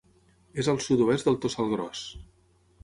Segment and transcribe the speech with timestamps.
[0.63, 2.05] És al sud-oest del Tossal Gros.